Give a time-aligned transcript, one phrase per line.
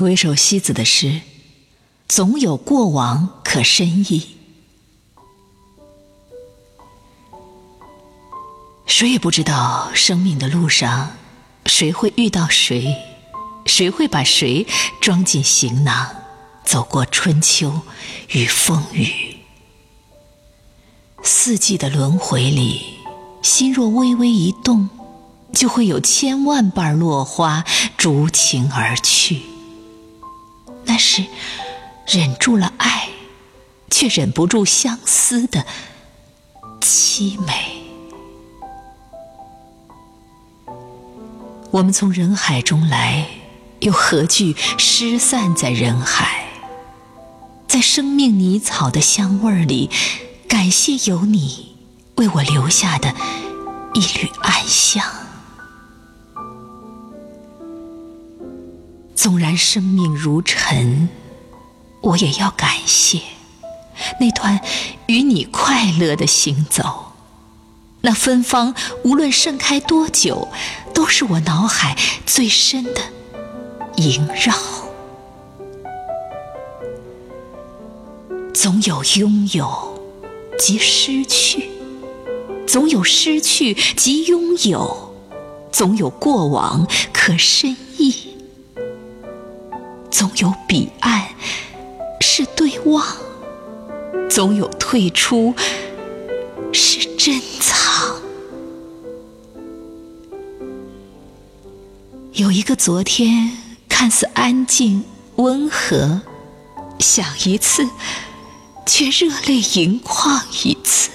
[0.00, 1.20] 读一首西子的诗，
[2.08, 4.28] 总有过往可深忆。
[8.86, 11.18] 谁也不知道生命的路上，
[11.66, 12.96] 谁会遇到谁，
[13.66, 14.66] 谁会把谁
[15.02, 16.08] 装进行囊，
[16.64, 17.82] 走过春秋
[18.30, 19.36] 与风雨。
[21.22, 22.80] 四季的轮回里，
[23.42, 24.88] 心若微微一动，
[25.52, 27.66] 就会有千万瓣落花
[27.98, 29.49] 逐情而去。
[31.00, 31.24] 是
[32.06, 33.08] 忍住了爱，
[33.90, 35.66] 却忍不住相思的
[36.80, 37.82] 凄美。
[41.70, 43.26] 我们从人海中来，
[43.80, 46.46] 又何惧失散在人海？
[47.66, 49.88] 在生命泥草的香味里，
[50.48, 51.76] 感谢有你
[52.16, 53.14] 为我留下的
[53.94, 55.19] 一缕暗香。
[59.22, 61.10] 纵然生命如尘，
[62.00, 63.20] 我也要感谢
[64.18, 64.62] 那段
[65.08, 67.12] 与你快乐的行走。
[68.00, 70.48] 那芬芳，无论盛开多久，
[70.94, 73.02] 都是我脑海最深的
[73.96, 74.54] 萦绕。
[78.54, 80.00] 总有拥有
[80.58, 81.68] 即失去，
[82.66, 85.14] 总有失去即拥有，
[85.70, 88.29] 总有过往可深忆，
[90.10, 91.28] 总有彼岸
[92.20, 93.06] 是对望，
[94.28, 95.54] 总有退出
[96.72, 98.20] 是珍藏。
[102.32, 103.50] 有一个昨天
[103.88, 105.04] 看似安静
[105.36, 106.20] 温和，
[106.98, 107.88] 想一次，
[108.86, 111.10] 却热泪盈眶一次。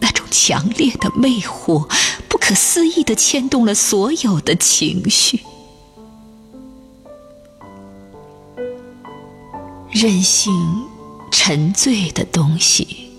[0.00, 1.88] 那种强烈的魅惑，
[2.28, 5.40] 不可思议的牵动了所有的情绪。
[9.90, 10.52] 任性
[11.30, 13.10] 沉醉的东西，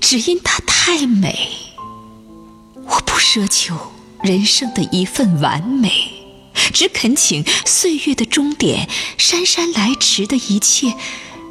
[0.00, 1.48] 只因它太美。
[2.84, 3.76] 我不奢求。
[4.22, 5.90] 人生的一份完美，
[6.72, 8.88] 只恳请岁月的终点，
[9.18, 10.94] 姗姗来迟的一切，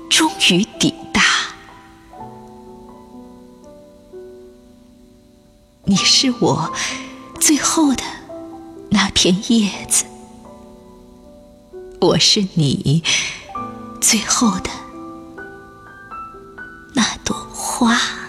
[0.09, 1.22] 终于抵达。
[5.84, 6.74] 你是我
[7.41, 8.03] 最后的
[8.90, 10.06] 那片叶子，
[12.02, 13.04] 我是你
[14.00, 14.72] 最后的
[16.96, 18.21] 那朵花。